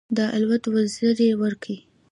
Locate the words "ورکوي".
1.41-1.77